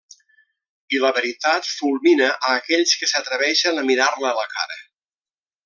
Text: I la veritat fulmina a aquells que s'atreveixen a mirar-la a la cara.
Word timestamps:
I 0.95 1.01
la 1.03 1.11
veritat 1.17 1.69
fulmina 1.73 2.31
a 2.31 2.55
aquells 2.61 2.95
que 3.03 3.11
s'atreveixen 3.13 3.83
a 3.83 3.87
mirar-la 3.91 4.31
a 4.35 4.39
la 4.43 4.49
cara. 4.59 4.83